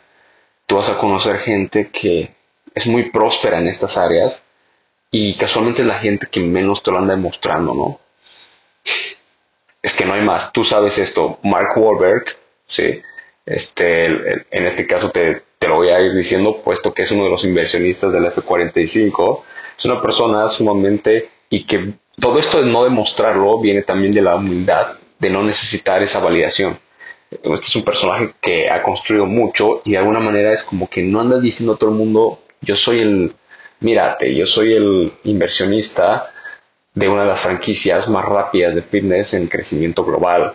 Tú 0.65 0.77
vas 0.77 0.89
a 0.89 0.98
conocer 0.98 1.39
gente 1.39 1.89
que 1.89 2.34
es 2.74 2.88
muy 2.88 3.12
próspera 3.12 3.60
en 3.60 3.67
estas 3.67 3.98
áreas 3.98 4.41
y 5.12 5.36
casualmente 5.36 5.82
es 5.82 5.88
la 5.89 6.00
gente 6.00 6.27
que 6.32 6.39
menos 6.39 6.82
te 6.84 6.91
lo 6.91 7.00
anda 7.00 7.15
demostrando, 7.15 7.74
¿no? 7.74 8.00
Es 9.82 9.93
que 9.93 10.05
no 10.05 10.13
hay 10.13 10.22
más. 10.22 10.53
Tú 10.53 10.63
sabes 10.63 11.00
esto. 11.00 11.38
Mark 11.43 11.74
Wahlberg, 11.75 12.38
¿sí? 12.65 13.01
Este, 13.45 14.05
en 14.05 14.65
este 14.65 14.88
caso 14.88 15.12
te, 15.12 15.41
te 15.59 15.67
lo 15.67 15.75
voy 15.75 15.89
a 15.89 16.00
ir 16.01 16.13
diciendo, 16.13 16.62
puesto 16.63 16.93
que 16.93 17.03
es 17.03 17.12
uno 17.12 17.25
de 17.25 17.29
los 17.29 17.43
inversionistas 17.43 18.12
del 18.13 18.25
F45. 18.25 19.41
Es 19.77 19.85
una 19.85 20.01
persona 20.01 20.47
sumamente 20.50 21.29
y 21.50 21.65
que 21.65 21.93
todo 22.19 22.39
esto 22.39 22.62
de 22.62 22.71
no 22.71 22.83
demostrarlo 22.83 23.59
viene 23.59 23.81
también 23.81 24.12
de 24.12 24.21
la 24.21 24.35
humildad 24.35 24.97
de 25.19 25.29
no 25.29 25.43
necesitar 25.43 26.03
esa 26.03 26.19
validación. 26.19 26.77
Este 27.31 27.53
es 27.53 27.75
un 27.75 27.83
personaje 27.83 28.33
que 28.41 28.69
ha 28.69 28.83
construido 28.83 29.25
mucho 29.25 29.81
y 29.85 29.91
de 29.91 29.97
alguna 29.97 30.19
manera 30.19 30.53
es 30.53 30.63
como 30.63 30.89
que 30.89 31.01
no 31.01 31.21
anda 31.21 31.39
diciendo 31.39 31.73
a 31.73 31.77
todo 31.77 31.89
el 31.89 31.95
mundo, 31.95 32.39
yo 32.62 32.75
soy 32.75 33.00
el, 33.00 33.33
mírate, 33.79 34.35
yo 34.35 34.45
soy 34.45 34.73
el 34.73 35.13
inversionista 35.23 36.31
de 36.93 37.07
una 37.07 37.21
de 37.21 37.29
las 37.29 37.39
franquicias 37.39 38.07
más 38.07 38.25
rápidas 38.25 38.75
de 38.75 38.81
fitness 38.81 39.33
en 39.33 39.47
crecimiento 39.47 40.03
global. 40.03 40.53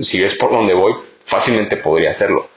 Si 0.00 0.20
ves 0.20 0.36
por 0.36 0.50
dónde 0.50 0.74
voy, 0.74 0.94
fácilmente 1.24 1.76
podría 1.76 2.10
hacerlo. 2.10 2.48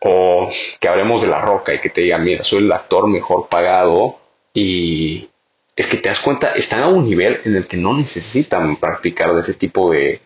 O 0.00 0.48
que 0.80 0.88
hablemos 0.88 1.20
de 1.20 1.28
La 1.28 1.40
Roca 1.40 1.74
y 1.74 1.80
que 1.80 1.90
te 1.90 2.02
diga, 2.02 2.18
mira, 2.18 2.44
soy 2.44 2.64
el 2.64 2.72
actor 2.72 3.08
mejor 3.08 3.48
pagado 3.48 4.18
y 4.54 5.28
es 5.74 5.86
que 5.86 5.98
te 5.98 6.08
das 6.08 6.20
cuenta, 6.20 6.52
están 6.52 6.82
a 6.82 6.88
un 6.88 7.08
nivel 7.08 7.40
en 7.44 7.54
el 7.54 7.66
que 7.66 7.76
no 7.76 7.96
necesitan 7.96 8.76
practicar 8.76 9.32
de 9.32 9.40
ese 9.40 9.54
tipo 9.54 9.92
de, 9.92 10.20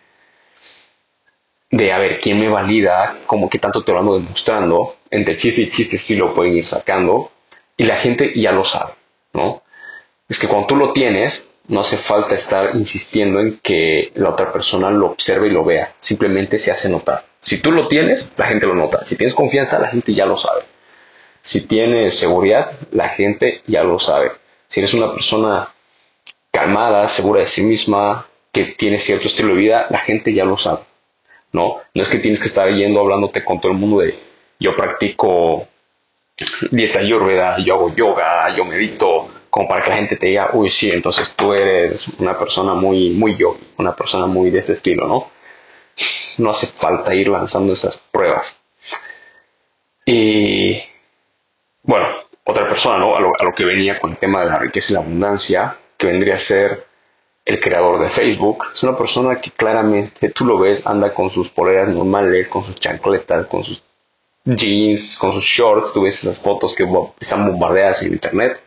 de 1.70 1.92
a 1.92 1.98
ver 1.98 2.20
quién 2.20 2.38
me 2.38 2.48
valida, 2.48 3.18
como 3.26 3.50
que 3.50 3.58
tanto 3.58 3.84
te 3.84 3.92
lo 3.92 3.98
ando 3.98 4.14
demostrando, 4.14 4.96
entre 5.10 5.36
chiste 5.36 5.62
y 5.62 5.70
chiste 5.70 5.98
sí 5.98 6.16
lo 6.16 6.34
pueden 6.34 6.56
ir 6.56 6.66
sacando, 6.66 7.32
y 7.76 7.84
la 7.84 7.96
gente 7.96 8.32
ya 8.34 8.52
lo 8.52 8.64
sabe, 8.64 8.92
¿no? 9.34 9.62
Es 10.28 10.38
que 10.38 10.48
cuando 10.48 10.68
tú 10.68 10.76
lo 10.76 10.92
tienes, 10.94 11.48
no 11.72 11.80
hace 11.80 11.96
falta 11.96 12.34
estar 12.34 12.76
insistiendo 12.76 13.40
en 13.40 13.58
que 13.58 14.12
la 14.14 14.30
otra 14.30 14.52
persona 14.52 14.90
lo 14.90 15.06
observe 15.06 15.48
y 15.48 15.50
lo 15.50 15.64
vea, 15.64 15.94
simplemente 15.98 16.58
se 16.58 16.70
hace 16.70 16.88
notar. 16.88 17.26
Si 17.40 17.60
tú 17.60 17.72
lo 17.72 17.88
tienes, 17.88 18.34
la 18.36 18.46
gente 18.46 18.66
lo 18.66 18.74
nota. 18.74 19.04
Si 19.04 19.16
tienes 19.16 19.34
confianza, 19.34 19.80
la 19.80 19.88
gente 19.88 20.14
ya 20.14 20.26
lo 20.26 20.36
sabe. 20.36 20.62
Si 21.42 21.66
tienes 21.66 22.16
seguridad, 22.16 22.70
la 22.92 23.08
gente 23.08 23.62
ya 23.66 23.82
lo 23.82 23.98
sabe 23.98 24.30
si 24.72 24.80
eres 24.80 24.94
una 24.94 25.12
persona 25.12 25.68
calmada, 26.50 27.06
segura 27.10 27.42
de 27.42 27.46
sí 27.46 27.62
misma, 27.62 28.26
que 28.50 28.64
tiene 28.64 28.98
cierto 28.98 29.26
estilo 29.26 29.50
de 29.50 29.60
vida, 29.60 29.86
la 29.90 29.98
gente 29.98 30.32
ya 30.32 30.46
lo 30.46 30.56
sabe. 30.56 30.80
¿no? 31.52 31.76
No 31.92 32.02
es 32.02 32.08
que 32.08 32.18
tienes 32.18 32.40
que 32.40 32.46
estar 32.46 32.70
yendo 32.70 33.00
hablándote 33.00 33.44
con 33.44 33.60
todo 33.60 33.70
el 33.70 33.76
mundo 33.76 33.98
de 33.98 34.18
yo 34.58 34.74
practico 34.74 35.68
dieta 36.70 37.00
ayurveda, 37.00 37.58
yo 37.62 37.74
hago 37.74 37.94
yoga, 37.94 38.56
yo 38.56 38.64
medito, 38.64 39.28
como 39.52 39.68
para 39.68 39.84
que 39.84 39.90
la 39.90 39.96
gente 39.96 40.16
te 40.16 40.28
diga, 40.28 40.48
uy, 40.54 40.70
sí, 40.70 40.90
entonces 40.90 41.34
tú 41.36 41.52
eres 41.52 42.08
una 42.18 42.38
persona 42.38 42.72
muy, 42.72 43.10
muy 43.10 43.36
yogi, 43.36 43.68
una 43.76 43.94
persona 43.94 44.24
muy 44.24 44.48
de 44.48 44.60
este 44.60 44.72
estilo, 44.72 45.06
¿no? 45.06 45.30
No 46.38 46.50
hace 46.50 46.66
falta 46.68 47.14
ir 47.14 47.28
lanzando 47.28 47.74
esas 47.74 47.98
pruebas. 47.98 48.62
Y 50.06 50.82
bueno, 51.82 52.06
otra 52.44 52.66
persona, 52.66 52.96
¿no? 52.96 53.14
A 53.14 53.20
lo, 53.20 53.54
que 53.54 53.66
venía 53.66 53.98
con 53.98 54.12
el 54.12 54.16
tema 54.16 54.40
de 54.40 54.46
la 54.46 54.58
riqueza 54.58 54.92
y 54.92 54.94
la 54.94 55.00
abundancia, 55.00 55.76
que 55.98 56.06
vendría 56.06 56.36
a 56.36 56.38
ser 56.38 56.86
el 57.44 57.60
creador 57.60 58.00
de 58.02 58.08
Facebook. 58.08 58.64
Es 58.72 58.82
una 58.84 58.96
persona 58.96 59.38
que 59.38 59.50
claramente 59.50 60.30
tú 60.30 60.46
lo 60.46 60.58
ves, 60.58 60.86
anda 60.86 61.12
con 61.12 61.28
sus 61.28 61.50
poleras 61.50 61.90
normales, 61.90 62.48
con 62.48 62.64
sus 62.64 62.76
chancletas, 62.80 63.48
con 63.48 63.62
sus 63.62 63.82
jeans, 64.46 65.18
con 65.18 65.34
sus 65.34 65.44
shorts. 65.44 65.92
Tú 65.92 66.04
ves 66.04 66.24
esas 66.24 66.40
fotos 66.40 66.74
que 66.74 66.88
están 67.20 67.46
bombardeadas 67.46 68.02
en 68.04 68.14
internet. 68.14 68.58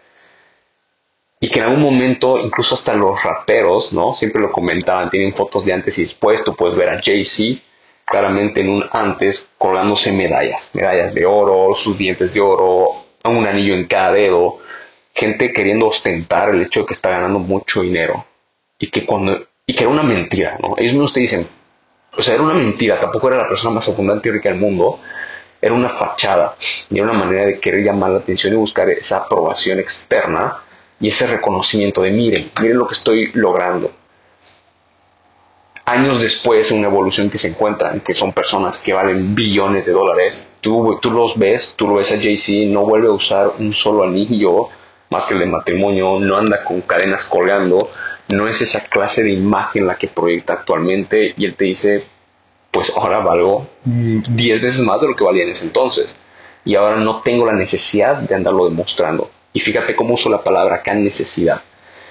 Y 1.46 1.50
que 1.50 1.60
en 1.60 1.66
algún 1.66 1.84
momento, 1.84 2.40
incluso 2.40 2.74
hasta 2.74 2.96
los 2.96 3.22
raperos, 3.22 3.94
¿no? 3.94 4.16
Siempre 4.16 4.42
lo 4.42 4.52
comentaban, 4.52 5.12
tienen 5.12 5.32
fotos 5.32 5.64
de 5.64 5.74
antes 5.74 5.96
y 6.00 6.06
después. 6.06 6.44
Tú 6.44 6.56
puedes 6.56 6.76
ver 6.76 6.90
a 6.90 7.00
Jay-Z 7.00 7.62
claramente 8.04 8.62
en 8.62 8.70
un 8.70 8.84
antes 8.92 9.48
colgándose 9.56 10.12
medallas, 10.12 10.72
medallas 10.74 11.14
de 11.14 11.24
oro, 11.28 11.76
sus 11.76 12.00
dientes 12.00 12.34
de 12.34 12.42
oro, 12.42 13.06
un 13.26 13.46
anillo 13.46 13.76
en 13.76 13.86
cada 13.86 14.14
dedo, 14.14 14.58
gente 15.14 15.54
queriendo 15.54 15.86
ostentar 15.86 16.50
el 16.50 16.64
hecho 16.64 16.80
de 16.80 16.88
que 16.88 16.94
está 16.94 17.12
ganando 17.12 17.38
mucho 17.38 17.84
dinero 17.84 18.26
y 18.80 18.90
que 18.90 19.06
cuando 19.06 19.46
y 19.68 19.74
que 19.76 19.84
era 19.84 19.94
una 19.94 20.02
mentira, 20.02 20.58
¿no? 20.60 20.74
Ellos 20.78 20.94
mismos 20.94 21.14
te 21.14 21.20
dicen, 21.20 21.48
o 22.18 22.24
sea, 22.24 22.34
era 22.34 22.42
una 22.42 22.56
mentira, 22.56 23.00
tampoco 23.00 23.28
era 23.28 23.38
la 23.38 23.48
persona 23.48 23.76
más 23.76 23.88
abundante 23.88 24.30
y 24.30 24.32
rica 24.32 24.50
del 24.50 24.58
mundo, 24.58 25.00
era 25.62 25.76
una 25.76 25.90
fachada 25.90 26.56
y 26.90 26.98
era 26.98 27.08
una 27.08 27.20
manera 27.20 27.46
de 27.46 27.60
querer 27.60 27.84
llamar 27.84 28.10
la 28.10 28.18
atención 28.18 28.52
y 28.52 28.56
buscar 28.56 28.90
esa 28.90 29.18
aprobación 29.18 29.78
externa 29.80 30.65
y 31.00 31.10
ese 31.10 31.28
reconocimiento 31.28 32.02
de 32.02 32.12
miren, 32.12 32.52
miren 32.62 32.78
lo 32.78 32.88
que 32.88 32.94
estoy 32.94 33.32
logrando 33.34 33.92
años 35.86 36.20
después, 36.20 36.72
una 36.72 36.88
evolución 36.88 37.30
que 37.30 37.38
se 37.38 37.50
encuentran, 37.50 38.00
que 38.02 38.14
son 38.14 38.34
personas 38.34 38.80
que 38.80 38.94
valen 38.94 39.36
billones 39.36 39.86
de 39.86 39.94
dólares, 39.94 40.48
tú, 40.60 40.98
tú 41.02 41.12
los 41.12 41.38
ves, 41.38 41.76
tú 41.78 41.88
lo 41.88 41.96
ves 41.96 42.12
a 42.12 42.18
Jay-Z, 42.18 42.72
no 42.72 42.82
vuelve 42.82 43.08
a 43.08 43.12
usar 43.12 43.54
un 43.60 43.72
solo 43.72 44.04
anillo 44.04 44.70
más 45.12 45.26
que 45.26 45.36
el 45.36 45.42
de 45.42 45.46
matrimonio, 45.46 46.20
no 46.20 46.38
anda 46.38 46.64
con 46.64 46.82
cadenas 46.82 47.26
colgando, 47.26 47.92
no 48.30 48.48
es 48.48 48.62
esa 48.62 48.84
clase 48.86 49.24
de 49.24 49.34
imagen 49.34 49.86
la 49.86 49.96
que 49.96 50.08
proyecta 50.08 50.54
actualmente 50.54 51.36
y 51.38 51.46
él 51.46 51.56
te 51.56 51.66
dice, 51.66 52.04
pues 52.72 52.92
ahora 52.98 53.20
valgo 53.20 53.68
10 53.84 54.62
veces 54.62 54.82
más 54.82 55.00
de 55.02 55.08
lo 55.08 55.16
que 55.16 55.24
valía 55.24 55.44
en 55.44 55.52
ese 55.52 55.68
entonces 55.68 56.16
y 56.66 56.74
ahora 56.74 56.98
no 56.98 57.22
tengo 57.22 57.46
la 57.46 57.54
necesidad 57.54 58.18
de 58.18 58.34
andarlo 58.34 58.66
demostrando. 58.66 59.30
Y 59.56 59.62
fíjate 59.62 59.96
cómo 59.96 60.16
uso 60.16 60.30
la 60.30 60.44
palabra 60.44 60.76
acá 60.76 60.94
necesidad. 60.94 61.64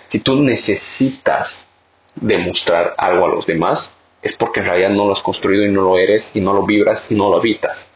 Si 0.09 0.19
tú 0.21 0.41
necesitas 0.41 1.69
demostrar 2.15 2.95
algo 2.97 3.27
a 3.27 3.29
los 3.29 3.47
demás, 3.47 3.95
es 4.23 4.35
porque 4.35 4.61
en 4.61 4.67
realidad 4.67 4.89
no 4.89 5.05
lo 5.05 5.13
has 5.13 5.23
construido 5.23 5.63
y 5.63 5.71
no 5.71 5.83
lo 5.83 5.99
eres 5.99 6.35
y 6.35 6.41
no 6.41 6.55
lo 6.55 6.65
vibras 6.65 7.11
y 7.11 7.15
no 7.15 7.29
lo 7.29 7.37
habitas. 7.37 7.91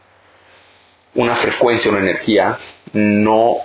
Una 1.15 1.35
frecuencia, 1.35 1.89
una 1.89 2.01
energía 2.01 2.59
no, 2.93 3.55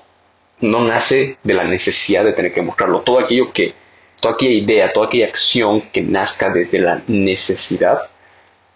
no 0.61 0.85
nace 0.85 1.37
de 1.43 1.53
la 1.53 1.65
necesidad 1.65 2.25
de 2.25 2.33
tener 2.33 2.55
que 2.55 2.63
mostrarlo. 2.63 3.01
Todo 3.01 3.19
aquello 3.19 3.53
que, 3.53 3.75
toda 4.21 4.37
aquella 4.37 4.55
idea, 4.55 4.91
toda 4.91 5.09
aquella 5.09 5.27
acción 5.27 5.83
que 5.93 6.01
nazca 6.01 6.49
desde 6.49 6.79
la 6.79 7.03
necesidad 7.09 8.09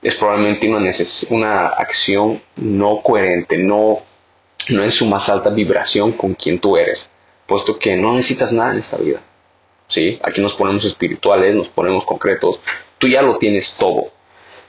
es 0.02 0.14
probablemente 0.14 0.68
una, 0.68 0.90
una 1.30 1.68
acción 1.68 2.42
no 2.56 3.00
coherente, 3.00 3.56
no, 3.56 4.02
no 4.68 4.84
en 4.84 4.92
su 4.92 5.06
más 5.06 5.28
alta 5.28 5.50
vibración 5.50 6.12
con 6.12 6.34
quien 6.34 6.58
tú 6.58 6.76
eres, 6.76 7.10
puesto 7.46 7.78
que 7.78 7.96
no 7.96 8.14
necesitas 8.14 8.52
nada 8.52 8.72
en 8.72 8.78
esta 8.78 8.98
vida. 8.98 9.20
¿sí? 9.88 10.18
Aquí 10.22 10.40
nos 10.40 10.54
ponemos 10.54 10.84
espirituales, 10.84 11.54
nos 11.54 11.68
ponemos 11.68 12.04
concretos. 12.04 12.60
Tú 12.98 13.08
ya 13.08 13.22
lo 13.22 13.38
tienes 13.38 13.76
todo. 13.76 14.12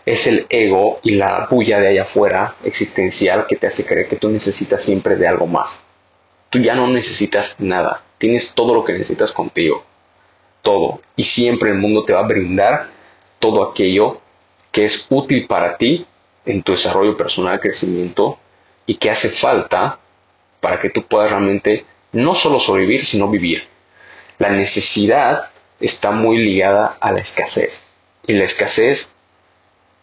Es 0.06 0.26
el 0.26 0.48
ego 0.50 1.00
y 1.04 1.12
la 1.12 1.48
bulla 1.52 1.80
de 1.80 1.90
allá 1.90 2.04
afuera 2.04 2.56
existencial 2.64 3.46
que 3.48 3.58
te 3.58 3.68
hace 3.68 3.86
creer 3.86 4.08
que 4.08 4.16
tú 4.16 4.30
necesitas 4.30 4.84
siempre 4.84 5.16
de 5.18 5.28
algo 5.28 5.46
más. 5.46 5.84
Tú 6.50 6.60
ya 6.60 6.74
no 6.74 6.88
necesitas 6.88 7.60
nada. 7.60 8.02
Tienes 8.18 8.56
todo 8.56 8.74
lo 8.74 8.84
que 8.84 8.94
necesitas 8.94 9.34
contigo. 9.34 9.84
Todo. 10.64 11.02
Y 11.16 11.24
siempre 11.24 11.70
el 11.70 11.78
mundo 11.78 12.06
te 12.06 12.14
va 12.14 12.22
a 12.22 12.28
brindar 12.28 12.90
todo 13.40 13.70
aquello 13.70 14.20
que 14.72 14.86
es 14.86 15.06
útil 15.10 15.46
para 15.48 15.78
ti 15.78 16.06
en 16.46 16.64
tu 16.64 16.72
desarrollo 16.72 17.16
personal, 17.16 17.60
crecimiento 17.60 18.40
y 18.90 18.96
que 18.96 19.12
hace 19.12 19.30
falta 19.30 20.00
para 20.60 20.80
que 20.80 20.90
tú 20.90 21.04
puedas 21.04 21.30
realmente 21.30 21.86
no 22.12 22.34
solo 22.34 22.60
sobrevivir, 22.60 23.06
sino 23.06 23.30
vivir. 23.30 23.68
La 24.40 24.50
necesidad 24.50 25.52
está 25.80 26.10
muy 26.10 26.40
ligada 26.40 26.98
a 27.00 27.12
la 27.12 27.20
escasez. 27.20 27.84
Y 28.26 28.34
la 28.34 28.46
escasez 28.46 29.14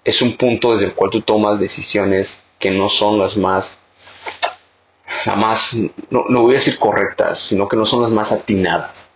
es 0.05 0.23
un 0.23 0.37
punto 0.37 0.73
desde 0.73 0.87
el 0.87 0.95
cual 0.95 1.11
tú 1.11 1.21
tomas 1.23 1.59
decisiones 1.59 2.45
que 2.61 2.71
no 2.71 2.89
son 2.89 3.19
las 3.19 3.37
más, 3.37 3.81
la 5.25 5.35
más, 5.35 5.77
no, 6.11 6.43
voy 6.43 6.53
a 6.53 6.59
decir 6.59 6.79
correctas, 6.79 7.41
sino 7.41 7.67
que 7.67 7.77
no 7.77 7.87
son 7.87 8.03
las 8.03 8.13
más 8.13 8.31
atinadas. 8.31 9.11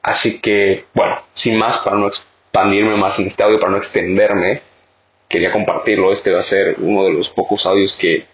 Así 0.00 0.40
que, 0.40 0.86
bueno, 0.94 1.18
sin 1.34 1.58
más, 1.58 1.80
para 1.80 1.96
no 1.96 2.06
expandirme 2.06 2.96
más 2.96 3.18
en 3.18 3.26
este 3.26 3.42
audio, 3.42 3.60
para 3.60 3.72
no 3.72 3.76
extenderme, 3.76 4.62
quería 5.32 5.50
compartirlo. 5.50 6.12
Este 6.12 6.30
va 6.30 6.40
a 6.40 6.44
ser 6.44 6.76
uno 6.78 7.04
de 7.04 7.12
los 7.12 7.30
pocos 7.30 7.66
audios 7.66 7.94
que 7.94 8.30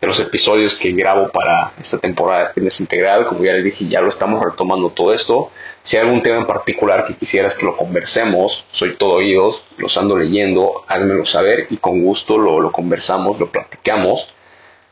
de 0.00 0.06
los 0.06 0.20
episodios 0.20 0.76
que 0.76 0.92
grabo 0.92 1.28
para 1.28 1.72
esta 1.80 1.98
temporada 1.98 2.48
de 2.48 2.54
Fitness 2.54 2.80
Integral. 2.80 3.26
Como 3.26 3.44
ya 3.44 3.52
les 3.52 3.64
dije, 3.64 3.86
ya 3.86 4.00
lo 4.00 4.08
estamos 4.08 4.42
retomando 4.42 4.90
todo 4.90 5.12
esto. 5.12 5.50
Si 5.82 5.96
hay 5.96 6.04
algún 6.04 6.22
tema 6.22 6.38
en 6.38 6.46
particular 6.46 7.06
que 7.06 7.14
quisieras 7.14 7.56
que 7.56 7.66
lo 7.66 7.76
conversemos, 7.76 8.66
soy 8.70 8.96
todo 8.96 9.16
oídos, 9.16 9.64
los 9.76 9.96
ando 9.98 10.16
leyendo, 10.16 10.84
házmelo 10.86 11.24
saber 11.24 11.66
y 11.70 11.76
con 11.76 12.02
gusto 12.02 12.38
lo, 12.38 12.60
lo 12.60 12.72
conversamos, 12.72 13.38
lo 13.38 13.50
platicamos. 13.50 14.34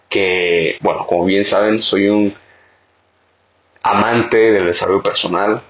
Que, 0.08 0.76
bueno, 0.80 1.06
como 1.06 1.24
bien 1.24 1.44
saben, 1.44 1.80
soy 1.82 2.08
un 2.08 2.34
amante 3.82 4.52
del 4.52 4.66
desarrollo 4.66 5.02
personal, 5.02 5.62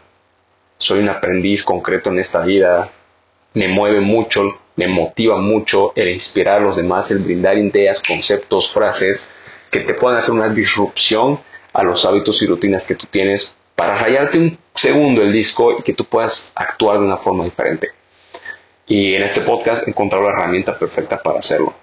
soy 0.78 1.00
un 1.00 1.08
aprendiz 1.08 1.62
concreto 1.62 2.10
en 2.10 2.18
esta 2.18 2.42
vida, 2.42 2.90
me 3.54 3.68
mueve 3.68 4.00
mucho 4.00 4.58
me 4.76 4.86
motiva 4.86 5.38
mucho 5.38 5.92
el 5.96 6.08
inspirar 6.08 6.60
a 6.60 6.64
los 6.64 6.76
demás, 6.76 7.10
el 7.10 7.18
brindar 7.18 7.58
ideas, 7.58 8.02
conceptos, 8.02 8.70
frases 8.70 9.28
que 9.70 9.80
te 9.80 9.94
puedan 9.94 10.18
hacer 10.18 10.34
una 10.34 10.48
disrupción 10.48 11.40
a 11.72 11.82
los 11.82 12.04
hábitos 12.04 12.40
y 12.42 12.46
rutinas 12.46 12.86
que 12.86 12.94
tú 12.94 13.06
tienes 13.10 13.56
para 13.74 13.98
rayarte 13.98 14.38
un 14.38 14.58
segundo 14.74 15.22
el 15.22 15.32
disco 15.32 15.78
y 15.78 15.82
que 15.82 15.92
tú 15.92 16.04
puedas 16.04 16.52
actuar 16.54 16.98
de 16.98 17.04
una 17.04 17.16
forma 17.16 17.44
diferente. 17.44 17.88
Y 18.86 19.14
en 19.14 19.22
este 19.22 19.40
podcast 19.40 19.86
he 19.86 19.90
encontrado 19.90 20.24
la 20.24 20.30
herramienta 20.30 20.78
perfecta 20.78 21.20
para 21.22 21.40
hacerlo. 21.40 21.74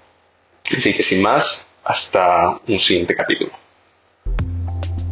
Así 0.75 0.93
que 0.93 1.03
sin 1.03 1.21
más, 1.21 1.67
hasta 1.83 2.59
un 2.67 2.79
siguiente 2.79 3.13
capítulo. 3.13 3.51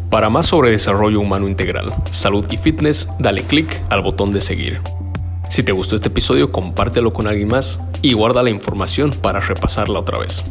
Para 0.10 0.30
más 0.30 0.48
sobre 0.48 0.72
desarrollo 0.72 1.20
humano 1.20 1.48
integral, 1.48 1.94
salud 2.12 2.46
y 2.50 2.58
fitness, 2.58 3.08
dale 3.20 3.44
click 3.44 3.82
al 3.90 4.02
botón 4.02 4.32
de 4.32 4.42
seguir. 4.42 4.82
Si 5.52 5.64
te 5.64 5.74
gustó 5.74 5.96
este 5.96 6.08
episodio, 6.08 6.50
compártelo 6.54 7.12
con 7.12 7.28
alguien 7.28 7.50
más 7.50 7.82
y 8.02 8.14
guarda 8.14 8.42
la 8.42 8.50
información 8.50 9.12
para 9.12 9.42
repasarla 9.42 10.00
otra 10.00 10.18
vez. 10.18 10.46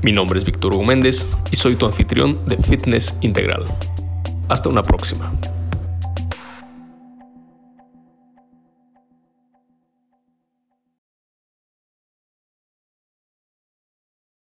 Mi 0.00 0.10
nombre 0.10 0.38
es 0.38 0.46
Víctor 0.46 0.72
Hugo 0.72 0.84
Méndez 0.84 1.36
y 1.50 1.56
soy 1.56 1.76
tu 1.76 1.84
anfitrión 1.84 2.38
de 2.46 2.56
Fitness 2.56 3.14
Integral. 3.20 3.66
Hasta 4.48 4.70
una 4.70 4.82
próxima. 4.82 5.34